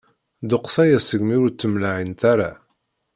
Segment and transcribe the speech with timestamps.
[0.43, 2.51] Ddeqs aya segmi ur ttemlaɛint ara.